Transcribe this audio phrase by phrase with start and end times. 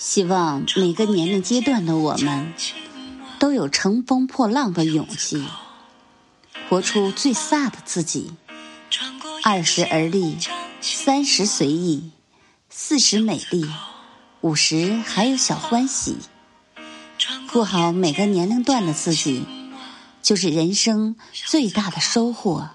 [0.00, 2.54] 希望每个年龄阶段的我们
[3.38, 5.46] 都有乘风破浪的勇气
[6.70, 8.32] 活出最飒的自己。
[9.44, 10.38] 二十而立
[10.80, 12.12] 三十随意
[12.70, 13.70] 四十美丽
[14.40, 16.16] 五十还有小欢喜。
[17.52, 19.44] 过好每个年龄段的自己
[20.22, 22.70] 就是人生最大的收获。